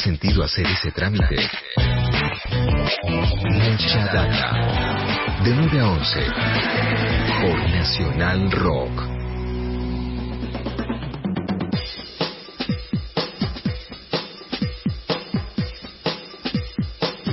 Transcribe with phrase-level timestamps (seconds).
[0.00, 1.36] sentido hacer ese trámite?
[3.44, 5.42] Mucha data.
[5.44, 6.20] De 9 a 11.
[7.42, 9.09] Por Nacional Rock.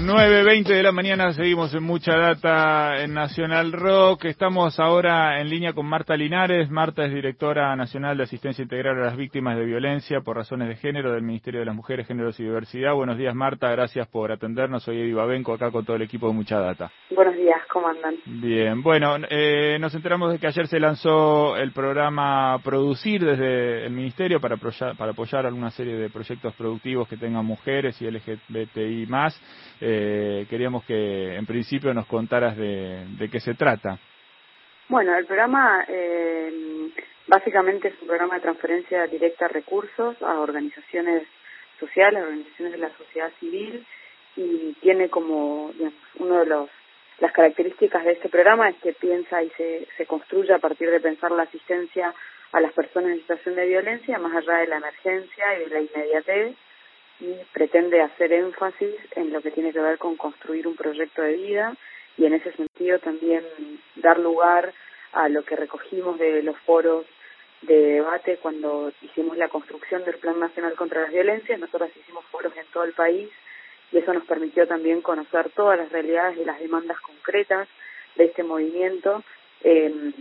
[0.08, 4.24] 9.20 de la mañana seguimos en mucha data en Nacional Rock.
[4.24, 6.71] Estamos ahora en línea con Marta Linares.
[6.71, 10.78] Marta es directora nacional de asistencia integral a las víctimas de violencia por razones de
[10.78, 12.93] género del Ministerio de las Mujeres, Géneros y Diversidad.
[12.93, 14.83] Buenos días Marta, gracias por atendernos.
[14.83, 16.89] Soy Eddie Babenco acá con todo el equipo de Mucha Data.
[17.14, 18.16] Buenos días, ¿cómo andan?
[18.28, 23.92] Bien, bueno, eh, nos enteramos de que ayer se lanzó el programa Producir desde el
[23.92, 29.38] Ministerio para, para apoyar alguna serie de proyectos productivos que tengan mujeres y LGBTI más.
[29.80, 33.97] Eh, eh, queríamos que en principio nos contaras de, qué se trata.
[34.89, 36.89] Bueno, el programa eh,
[37.28, 41.23] básicamente es un programa de transferencia directa de recursos a organizaciones
[41.80, 43.86] sociales, organizaciones de la sociedad civil
[44.36, 46.69] y tiene como digamos, uno de los
[47.19, 51.00] las características de este programa es que piensa y se, se construye a partir de
[51.00, 52.13] pensar la asistencia
[52.52, 55.81] a las personas en situación de violencia, más allá de la emergencia y de la
[55.81, 56.55] inmediatez,
[57.19, 61.33] y pretende hacer énfasis en lo que tiene que ver con construir un proyecto de
[61.33, 61.75] vida
[62.17, 63.43] y en ese sentido también
[63.95, 64.73] dar lugar
[65.13, 67.05] a lo que recogimos de los foros
[67.61, 71.59] de debate cuando hicimos la construcción del Plan Nacional contra las Violencias.
[71.59, 73.29] Nosotros hicimos foros en todo el país
[73.91, 77.67] y eso nos permitió también conocer todas las realidades y las demandas concretas
[78.15, 79.23] de este movimiento
[79.63, 80.11] eh,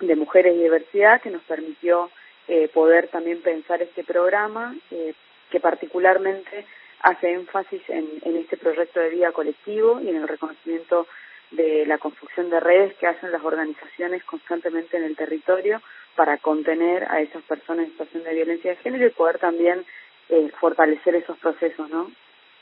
[0.00, 2.10] de mujeres y diversidad que nos permitió
[2.48, 5.14] eh, poder también pensar este programa eh,
[5.50, 6.66] que particularmente
[7.02, 11.06] hace énfasis en, este proyecto de vida colectivo y en el reconocimiento
[11.50, 15.80] de la construcción de redes que hacen las organizaciones constantemente en el territorio
[16.14, 19.84] para contener a esas personas en situación de violencia de género y poder también
[20.28, 22.10] eh, fortalecer esos procesos, ¿no?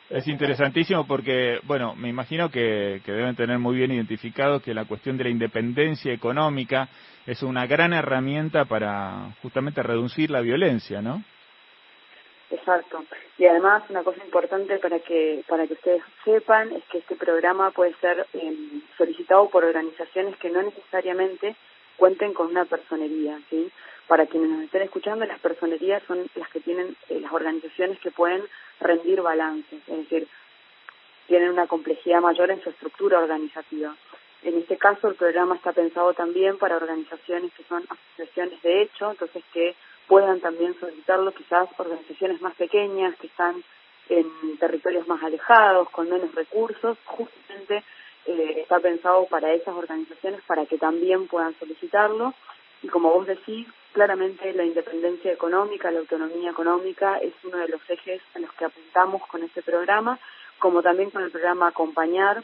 [0.09, 4.87] Es interesantísimo porque, bueno, me imagino que, que, deben tener muy bien identificado que la
[4.87, 6.89] cuestión de la independencia económica
[7.27, 11.23] es una gran herramienta para justamente reducir la violencia, ¿no?
[12.51, 13.05] Exacto.
[13.37, 17.71] Y además una cosa importante para que para que ustedes sepan es que este programa
[17.73, 21.57] puede ser em, solicitado por organizaciones que no necesariamente
[21.97, 23.71] cuenten con una personería, ¿sí?
[24.07, 28.11] Para quienes nos estén escuchando, las personerías son las que tienen eh, las organizaciones que
[28.11, 28.43] pueden
[28.81, 30.27] rendir balances, es decir,
[31.27, 33.95] tienen una complejidad mayor en su estructura organizativa.
[34.43, 39.11] En este caso, el programa está pensado también para organizaciones que son asociaciones de hecho,
[39.11, 39.75] entonces que
[40.09, 43.63] puedan también solicitarlo quizás organizaciones más pequeñas que están
[44.09, 47.85] en territorios más alejados, con menos recursos, justamente
[48.27, 52.35] eh, está pensado para esas organizaciones para que también puedan solicitarlo.
[52.83, 57.81] Y como vos decís, claramente la independencia económica, la autonomía económica es uno de los
[57.89, 60.19] ejes en los que apuntamos con este programa,
[60.59, 62.43] como también con el programa Acompañar,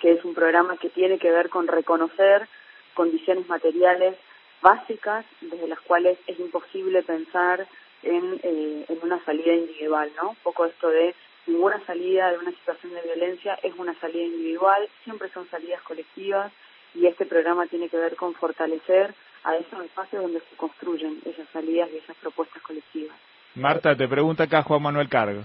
[0.00, 2.48] que es un programa que tiene que ver con reconocer
[2.94, 4.16] condiciones materiales
[4.62, 7.66] básicas desde las cuales es imposible pensar
[8.02, 10.30] en, eh, en una salida individual, ¿no?
[10.30, 11.14] Un poco esto de
[11.46, 16.52] ninguna salida de una situación de violencia es una salida individual, siempre son salidas colectivas
[16.94, 19.14] y este programa tiene que ver con fortalecer
[19.44, 23.16] a esos espacios donde se construyen esas salidas y esas propuestas colectivas.
[23.54, 25.42] Marta, te pregunta acá Juan Manuel Cargo.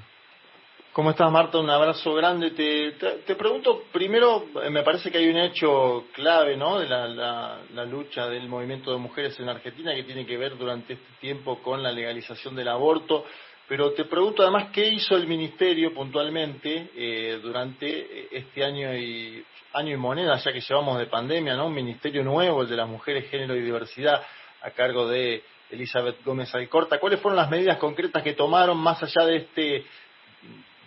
[0.98, 1.60] ¿Cómo estás, Marta?
[1.60, 2.50] Un abrazo grande.
[2.50, 7.08] Te, te, pregunto, primero, eh, me parece que hay un hecho clave, ¿no?, de la,
[7.08, 11.62] la, lucha del movimiento de mujeres en Argentina que tiene que ver durante este tiempo
[11.62, 13.26] con la legalización del aborto.
[13.68, 19.94] Pero te pregunto además qué hizo el Ministerio puntualmente eh, durante este año y año
[19.94, 21.68] y moneda, ya que llevamos de pandemia, ¿no?
[21.68, 24.24] Un ministerio nuevo, el de las mujeres, género y diversidad,
[24.64, 27.00] a cargo de Elizabeth Gómez Alcorta.
[27.00, 29.86] ¿Cuáles fueron las medidas concretas que tomaron más allá de este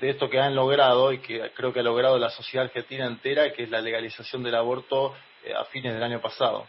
[0.00, 3.52] de esto que han logrado y que creo que ha logrado la sociedad argentina entera,
[3.52, 6.66] que es la legalización del aborto eh, a fines del año pasado?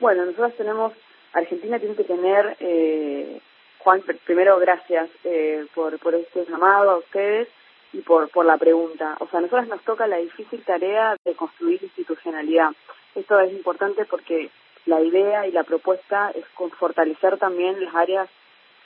[0.00, 0.92] Bueno, nosotros tenemos,
[1.32, 3.40] Argentina tiene que tener, eh,
[3.78, 7.48] Juan, primero gracias eh, por, por este llamado a ustedes
[7.92, 9.16] y por, por la pregunta.
[9.20, 12.70] O sea, a nosotros nos toca la difícil tarea de construir institucionalidad.
[13.14, 14.50] Esto es importante porque
[14.86, 18.28] la idea y la propuesta es con fortalecer también las áreas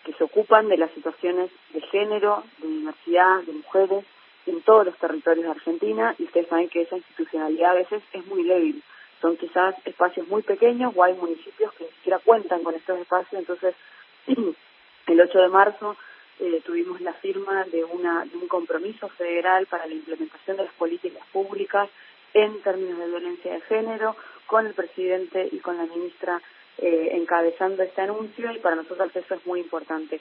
[0.04, 4.04] que se ocupan de las situaciones de género, de diversidad, de mujeres
[4.46, 8.26] en todos los territorios de Argentina y ustedes saben que esa institucionalidad a veces es
[8.26, 8.82] muy débil.
[9.20, 13.40] Son quizás espacios muy pequeños o hay municipios que ni siquiera cuentan con estos espacios.
[13.40, 13.74] Entonces,
[15.06, 15.96] el 8 de marzo
[16.40, 20.72] eh, tuvimos la firma de, una, de un compromiso federal para la implementación de las
[20.74, 21.90] políticas públicas
[22.32, 24.16] en términos de violencia de género
[24.46, 26.40] con el presidente y con la ministra
[26.78, 30.20] eh, encabezando este anuncio y para nosotros eso es muy importante.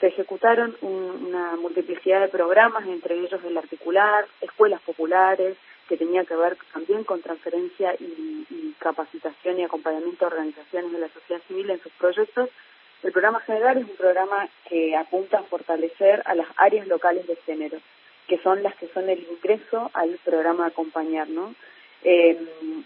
[0.00, 5.56] Se ejecutaron una multiplicidad de programas, entre ellos el articular, escuelas populares,
[5.88, 10.98] que tenía que ver también con transferencia y, y, capacitación y acompañamiento a organizaciones de
[10.98, 12.50] la sociedad civil en sus proyectos.
[13.02, 17.36] El programa general es un programa que apunta a fortalecer a las áreas locales de
[17.36, 17.78] género,
[18.26, 21.54] que son las que son el ingreso al programa Acompañar, ¿no?
[22.04, 22.38] Eh,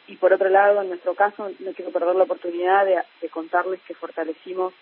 [0.07, 3.95] y por otro lado, en nuestro caso, no quiero perder la oportunidad de, contarles que
[3.95, 4.73] fortalecimos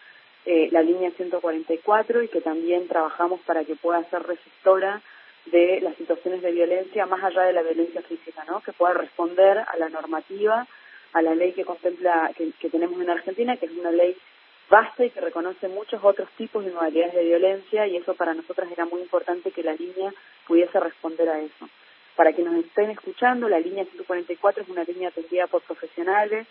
[0.44, 5.02] eh, la línea 144 y que también trabajamos para que pueda ser receptora
[5.46, 8.60] de las situaciones de violencia más allá de la violencia física, ¿no?
[8.60, 10.66] Que pueda responder a la normativa,
[11.12, 14.16] a la ley que contempla, que, que tenemos en Argentina, que es una ley
[14.68, 18.70] vasta y que reconoce muchos otros tipos de modalidades de violencia y eso para nosotras
[18.70, 20.12] era muy importante que la línea
[20.46, 21.68] pudiese responder a eso.
[22.16, 26.46] Para que nos estén escuchando, la línea 144 es una línea atendida por profesionales.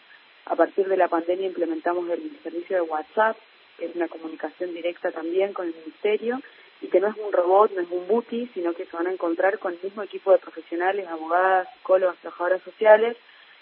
[0.45, 3.35] A partir de la pandemia implementamos el servicio de WhatsApp,
[3.77, 6.39] que es una comunicación directa también con el Ministerio,
[6.81, 9.11] y que no es un robot, no es un booty, sino que se van a
[9.11, 13.17] encontrar con el mismo equipo de profesionales, abogadas, psicólogas, trabajadoras sociales,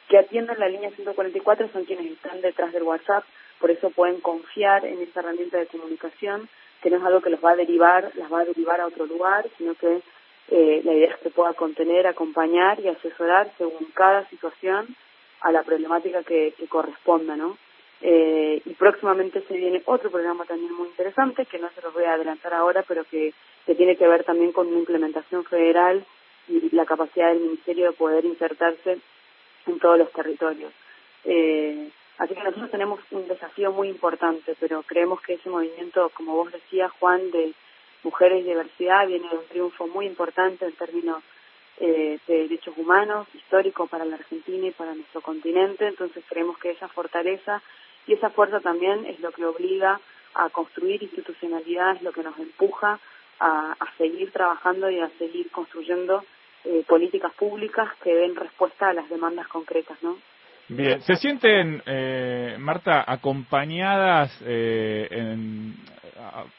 [0.10, 3.24] que atienden la línea 144, son quienes están detrás del WhatsApp,
[3.60, 6.50] por eso pueden confiar en esta herramienta de comunicación,
[6.82, 9.06] que no es algo que los va a derivar, las va a derivar a otro
[9.06, 10.02] lugar, sino que
[10.50, 14.96] eh, la idea es que pueda contener, acompañar y asesorar según cada situación
[15.42, 17.58] a la problemática que, corresponda, ¿no?
[18.02, 22.04] Eh, y próximamente se viene otro programa también muy interesante, que no se los voy
[22.04, 23.34] a adelantar ahora, pero que,
[23.66, 26.06] que tiene que ver también con una implementación federal
[26.48, 29.00] y la capacidad del Ministerio de poder insertarse
[29.66, 30.74] en todos los territorios.
[31.24, 36.36] Eh, así que nosotros tenemos un desafío muy importante, pero creemos que ese movimiento, como
[36.36, 37.54] vos decías, Juan, de
[38.04, 41.24] mujeres y diversidad, viene de un triunfo muy importante en términos
[41.80, 45.88] eh, de derechos humanos, histórico para la Argentina y para nuestro continente.
[45.88, 47.62] Entonces creemos que esa fortaleza
[48.06, 50.00] y esa fuerza también es lo que obliga
[50.36, 53.00] a construir institucionalidad, es lo que nos empuja
[53.40, 56.24] a, a seguir trabajando y a seguir construyendo
[56.66, 60.18] eh, políticas públicas que den respuesta a las demandas concretas, ¿no?
[60.70, 65.76] Bien, ¿se sienten, eh, Marta, acompañadas eh, en,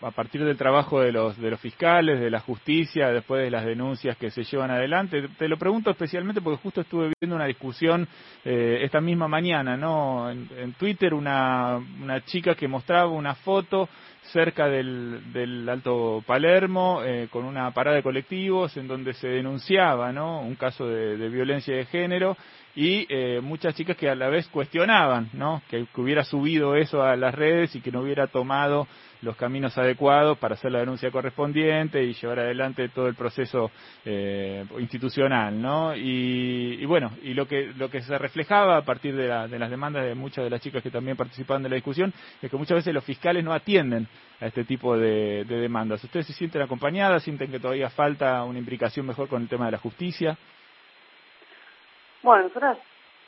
[0.00, 3.64] a, partir del trabajo de los, de los fiscales, de la justicia, después de las
[3.64, 5.28] denuncias que se llevan adelante?
[5.38, 8.06] Te lo pregunto especialmente porque justo estuve viendo una discusión
[8.44, 10.31] eh, esta misma mañana, ¿no?
[10.31, 13.88] En, en Twitter, una, una chica que mostraba una foto
[14.32, 20.12] cerca del, del Alto Palermo eh, con una parada de colectivos en donde se denunciaba
[20.12, 20.40] ¿no?
[20.40, 22.37] un caso de, de violencia de género
[22.76, 25.62] y eh, muchas chicas que a la vez cuestionaban ¿no?
[25.69, 28.88] que, hubiera subido eso a las redes y que no hubiera tomado
[29.23, 33.71] los caminos adecuados para hacer la denuncia correspondiente y llevar adelante todo el proceso
[34.05, 39.17] eh, institucional no y, y, bueno y lo que lo que se reflejaba a partir
[39.17, 41.77] de, la, de las demandas de muchas de las chicas que también participaban de la
[41.77, 42.12] discusión
[42.43, 44.06] es que muchas veces los fiscales no atienden
[44.41, 46.03] a este tipo de, de demandas.
[46.03, 49.73] Ustedes se sienten acompañadas sienten que todavía falta una implicación mejor con el tema de
[49.73, 50.37] la justicia
[52.25, 52.79] bueno, nosotros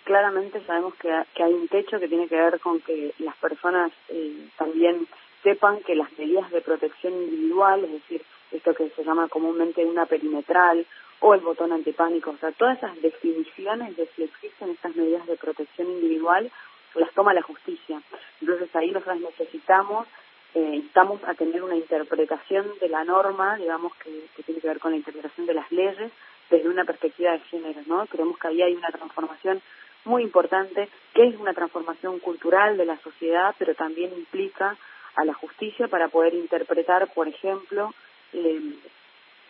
[0.05, 3.93] claramente sabemos que, que hay un techo que tiene que ver con que las personas
[4.09, 5.07] eh, también
[5.43, 8.23] sepan que las medidas de protección individual, es decir,
[8.53, 10.87] esto que se llama comúnmente una perimetral
[11.21, 15.37] o el botón antipánico, o sea, todas esas definiciones de si existen estas medidas de
[15.37, 16.51] protección individual,
[16.95, 18.01] las toma la justicia.
[18.41, 20.07] Entonces ahí nosotros necesitamos
[20.55, 24.79] eh, estamos a tener una interpretación de la norma, digamos, que, que tiene que ver
[24.79, 26.11] con la interpretación de las leyes,
[26.51, 28.07] desde una perspectiva de género, ¿no?
[28.07, 29.61] Creemos que ahí hay una transformación
[30.05, 34.77] muy importante, que es una transformación cultural de la sociedad, pero también implica
[35.17, 37.93] a la justicia para poder interpretar, por ejemplo,
[38.33, 38.61] eh,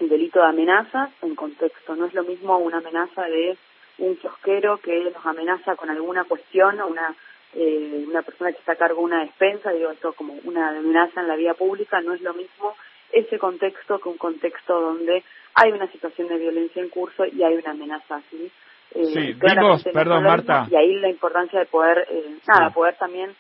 [0.00, 1.96] el delito de amenaza en contexto.
[1.96, 3.56] No es lo mismo una amenaza de
[3.98, 7.14] un kiosquero que nos amenaza con alguna cuestión una
[7.54, 11.22] eh, una persona que está a cargo de una despensa, digo esto como una amenaza
[11.22, 12.76] en la vía pública, no es lo mismo
[13.12, 15.22] ese contexto que un contexto donde
[15.54, 18.50] hay una situación de violencia en curso y hay una amenaza así.
[18.94, 20.66] Eh, sí, vimos, perdón Marta.
[20.70, 23.34] Y ahí la importancia de poder, eh, nada, poder también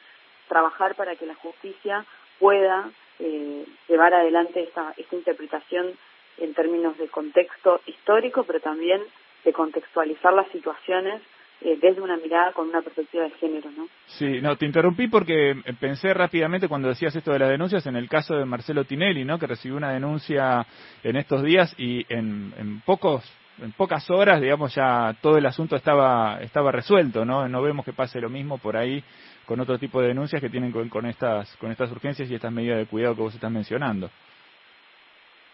[0.48, 2.04] trabajar para que la justicia
[2.38, 5.92] pueda eh, llevar adelante esta, esta interpretación
[6.38, 9.02] en términos de contexto histórico, pero también
[9.44, 11.22] de contextualizar las situaciones
[11.62, 13.88] eh, desde una mirada con una perspectiva de género, ¿no?
[14.06, 18.08] Sí, no, te interrumpí porque pensé rápidamente cuando decías esto de las denuncias en el
[18.10, 19.38] caso de Marcelo Tinelli, ¿no?
[19.38, 20.66] Que recibió una denuncia
[21.02, 23.24] en estos días y en, en pocos
[23.62, 27.48] en pocas horas, digamos, ya todo el asunto estaba estaba resuelto, ¿no?
[27.48, 29.02] No vemos que pase lo mismo por ahí
[29.46, 32.52] con otro tipo de denuncias que tienen con, con estas con estas urgencias y estas
[32.52, 34.10] medidas de cuidado que vos estás mencionando.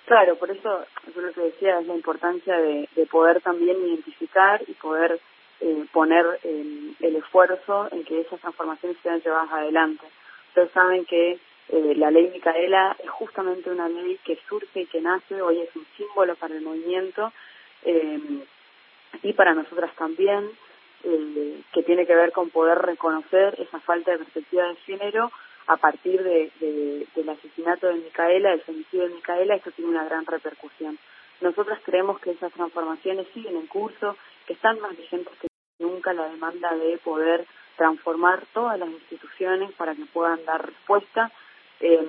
[0.07, 4.61] Claro, por eso yo lo que decía es la importancia de, de poder también identificar
[4.67, 5.21] y poder
[5.63, 10.05] eh, poner el esfuerzo en que esas transformaciones sean llevadas adelante.
[10.49, 11.39] Ustedes saben que
[11.69, 15.75] Eh, la ley Micaela es justamente una ley que surge y que nace, hoy es
[15.75, 17.33] un símbolo para el movimiento
[17.85, 18.21] eh,
[19.23, 20.51] y para nosotras también,
[21.05, 25.31] eh, que tiene que ver con poder reconocer esa falta de perspectiva de género
[25.67, 26.51] a partir de,
[27.15, 30.99] del asesinato de Micaela, del femicidio de Micaela, esto tiene una gran repercusión.
[31.41, 34.17] Nosotras creemos que esas transformaciones siguen en curso,
[34.47, 35.52] que están más vigentes que
[35.83, 37.47] nunca la demanda de poder
[37.77, 41.31] transformar todas las instituciones para que puedan dar respuesta.
[41.81, 42.09] Eh,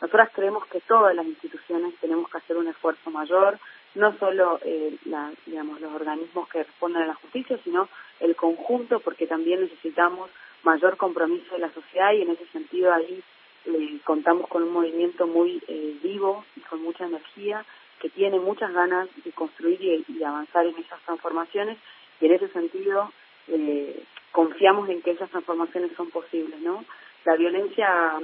[0.00, 3.58] nosotras creemos que todas las instituciones tenemos que hacer un esfuerzo mayor,
[3.94, 7.88] no solo eh, la, digamos, los organismos que responden a la justicia, sino
[8.20, 10.30] el conjunto, porque también necesitamos
[10.62, 13.22] mayor compromiso de la sociedad y en ese sentido ahí
[13.66, 17.64] eh, contamos con un movimiento muy eh, vivo y con mucha energía
[18.00, 21.76] que tiene muchas ganas de construir y, avanzar en esas transformaciones
[22.20, 23.10] y en ese sentido
[23.48, 26.84] eh, confiamos en que esas transformaciones son posibles, ¿no?
[27.24, 28.20] La violencia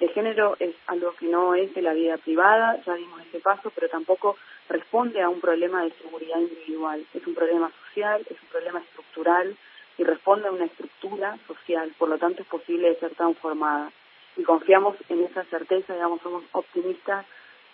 [0.00, 3.72] de género es algo que no es de la vida privada, ya dimos ese paso,
[3.74, 4.36] pero tampoco
[4.68, 9.56] responde a un problema de seguridad individual, es un problema social, es un problema estructural
[9.96, 13.90] y responde a una estructura social, por lo tanto es posible ser transformada.
[14.36, 17.26] Y confiamos en esa certeza, digamos, somos optimistas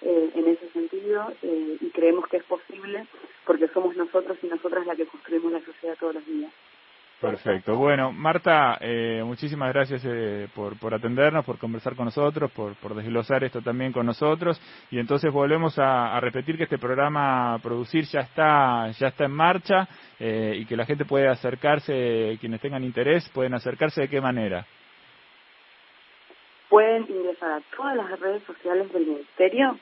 [0.04, 3.06] eh, en ese sentido eh, y creemos que es posible
[3.46, 6.52] porque somos nosotros y nosotras las que construimos la sociedad todos los días.
[7.20, 7.76] Perfecto.
[7.76, 12.94] Bueno, Marta, eh, muchísimas gracias eh, por, por atendernos, por conversar con nosotros, por, por
[12.94, 14.60] desglosar esto también con nosotros.
[14.90, 19.88] Y entonces volvemos a, repetir que este programa Producir ya está, ya está en marcha
[20.18, 24.66] eh, y que la gente puede acercarse, quienes tengan interés, pueden acercarse de qué manera.
[26.68, 29.78] Pueden ingresar a todas las redes sociales del Ministerio,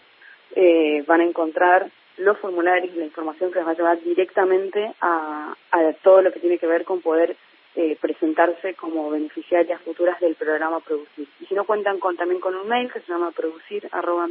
[1.06, 5.54] van a encontrar los formularios y la información que les va a llevar directamente a,
[5.70, 7.36] a todo lo que tiene que ver con poder
[7.74, 11.26] eh, presentarse como beneficiarias futuras del programa Producir.
[11.40, 14.28] Y si no cuentan con también con un mail que se llama producir arroba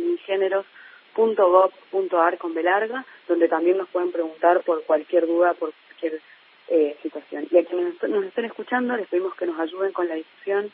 [1.14, 6.22] con Belarga, donde también nos pueden preguntar por cualquier duda, por cualquier
[6.68, 7.48] eh, situación.
[7.50, 10.72] Y a quienes nos estén escuchando, les pedimos que nos ayuden con la difusión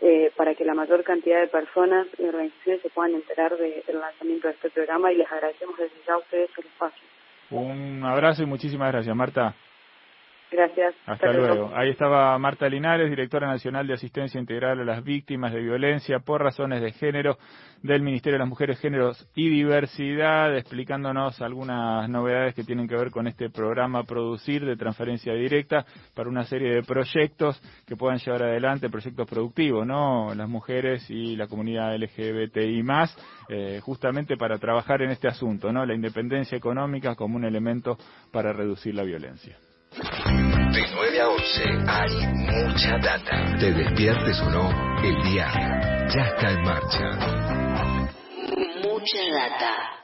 [0.00, 4.48] eh, para que la mayor cantidad de personas y organizaciones se puedan enterar del lanzamiento
[4.48, 7.02] de este programa y les agradecemos desde ya a ustedes el espacio.
[7.50, 9.54] Un abrazo y muchísimas gracias, Marta.
[10.54, 10.94] Gracias.
[11.04, 11.72] Hasta, luego.
[11.74, 16.42] Ahí estaba Marta Linares, directora nacional de asistencia integral a las víctimas de violencia por
[16.42, 17.38] razones de género
[17.82, 23.10] del Ministerio de las Mujeres, Géneros y Diversidad, explicándonos algunas novedades que tienen que ver
[23.10, 25.84] con este programa Producir de transferencia directa
[26.14, 30.32] para una serie de proyectos que puedan llevar adelante, proyectos productivos, ¿no?
[30.36, 33.16] Las mujeres y la comunidad LGBTI más,
[33.48, 35.84] eh, justamente para trabajar en este asunto, ¿no?
[35.84, 37.98] La independencia económica como un elemento
[38.30, 39.56] para reducir la violencia.
[40.74, 43.56] De 9 a 11 hay mucha data.
[43.60, 44.70] Te despiertes o no,
[45.04, 45.46] el día
[46.12, 47.10] ya está en marcha.
[48.82, 49.94] Mucha data.